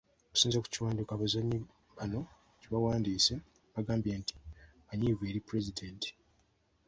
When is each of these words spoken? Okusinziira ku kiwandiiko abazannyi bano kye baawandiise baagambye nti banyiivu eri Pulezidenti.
Okusinziira 0.27 0.63
ku 0.63 0.69
kiwandiiko 0.73 1.11
abazannyi 1.13 1.57
bano 1.97 2.19
kye 2.59 2.67
baawandiise 2.71 3.33
baagambye 3.73 4.11
nti 4.21 4.35
banyiivu 4.87 5.23
eri 5.29 5.39
Pulezidenti. 5.47 6.09